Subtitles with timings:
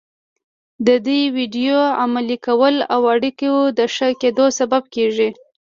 [0.87, 5.29] د دې ويډيو عملي کول د اړيکو د ښه کېدو سبب کېږي.